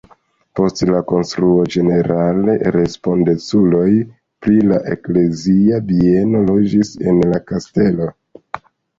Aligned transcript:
Post 0.59 0.79
la 0.93 0.99
konstruo 1.09 1.65
ĝenerale 1.73 2.55
respondeculoj 2.75 3.89
pri 4.45 4.55
la 4.69 4.79
eklezia 4.95 5.81
bieno 5.91 6.41
loĝis 6.47 6.91
en 7.13 7.21
la 7.35 7.41
kastelo. 7.53 8.09